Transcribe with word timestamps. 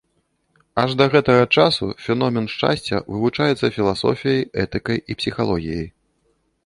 Аж 0.83 0.93
да 1.01 1.05
гэтага 1.15 1.43
часу 1.63 1.89
феномен 2.07 2.45
шчасця 2.53 3.03
вывучаецца 3.11 3.71
філасофіяй, 3.79 4.41
этыкай 4.65 4.97
і 5.05 5.19
псіхалогіяй. 5.21 5.87